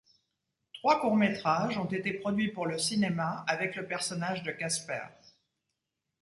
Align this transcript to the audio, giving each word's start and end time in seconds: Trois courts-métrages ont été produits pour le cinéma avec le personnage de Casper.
Trois 0.73 0.99
courts-métrages 0.99 1.77
ont 1.77 1.85
été 1.85 2.13
produits 2.13 2.51
pour 2.51 2.65
le 2.65 2.79
cinéma 2.79 3.45
avec 3.47 3.75
le 3.75 3.85
personnage 3.85 4.41
de 4.41 4.49
Casper. 4.51 5.03